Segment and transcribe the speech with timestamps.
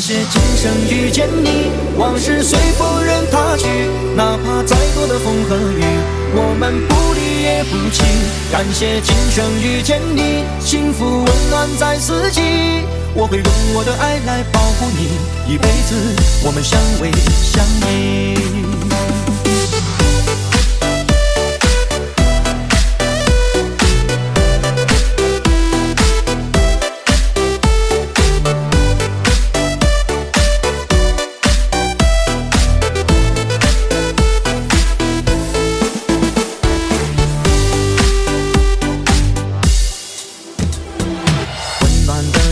[0.00, 3.66] 谢今生遇见你，往事随风任它去，
[4.16, 5.84] 哪怕再多的风和雨，
[6.34, 8.02] 我们不离也不弃。
[8.50, 12.40] 感谢今生遇见你，幸福温暖在四季，
[13.14, 15.94] 我会用我的爱来保护你，一辈子
[16.44, 17.12] 我们相偎
[17.44, 18.49] 相依。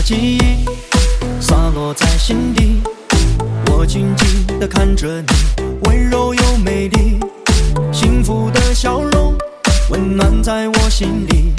[0.09, 0.65] 记忆
[1.39, 2.81] 洒落在心底，
[3.67, 5.27] 我静静地看着你，
[5.83, 7.19] 温柔又美丽，
[7.91, 9.37] 幸福的笑容
[9.91, 11.53] 温暖在我心里。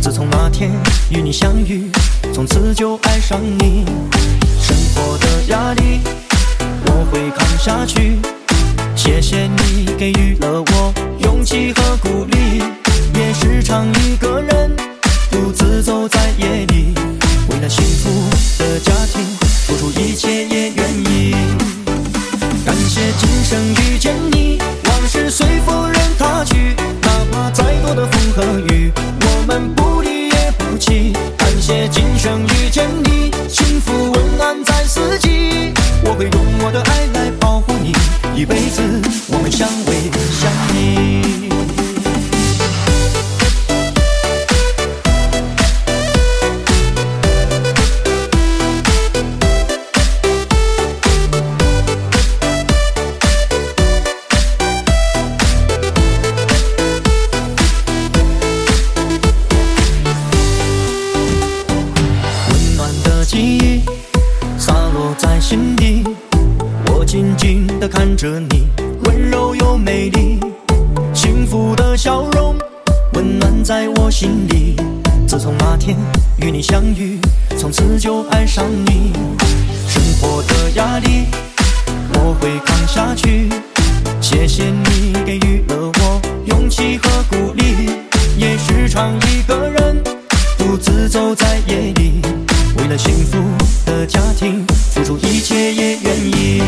[0.00, 0.72] 自从那天
[1.10, 1.92] 与你相遇，
[2.34, 3.84] 从此就爱上你。
[4.60, 6.00] 生活的压力
[6.86, 8.18] 我会扛下去，
[8.96, 12.64] 谢谢你给予了我勇气和鼓励。
[13.14, 13.86] 也时常
[36.64, 37.92] 我的爱来保护你，
[38.40, 38.80] 一辈子
[39.28, 40.71] 我们相偎相依。
[67.12, 68.68] 静静地看着你，
[69.04, 70.40] 温柔又美丽，
[71.12, 72.56] 幸福的笑容
[73.12, 74.76] 温暖在我心里。
[75.28, 75.94] 自从那天
[76.38, 77.20] 与你相遇，
[77.58, 79.12] 从此就爱上你。
[79.86, 81.26] 生活的压力
[82.14, 83.50] 我会扛下去，
[84.22, 87.90] 谢谢你给予了我勇气和鼓励，
[88.38, 90.02] 也时常一个人
[90.56, 92.22] 独自走在夜里，
[92.78, 93.36] 为了幸福
[93.84, 96.62] 的家庭付出一切也愿意。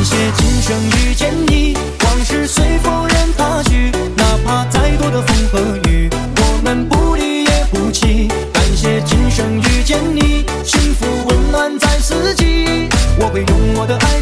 [0.00, 0.74] 感谢今生
[1.04, 8.26] 遇见你，往事随风任它去，哪怕再多的风和雨，我们不离也不弃。
[8.50, 12.88] 感谢今生遇见你，幸福温暖在四季，
[13.18, 14.19] 我会用我的爱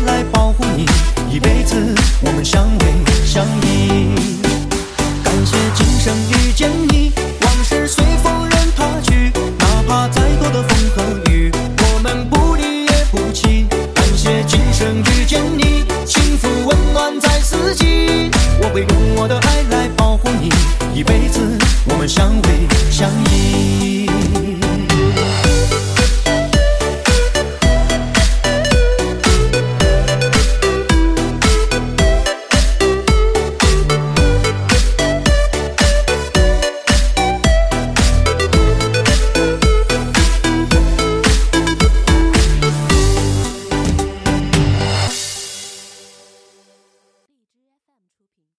[15.17, 18.31] 遇见你，幸福温暖在四季，
[18.61, 20.49] 我会用我的爱来保护你，
[20.95, 21.41] 一辈子
[21.87, 22.48] 我们相偎。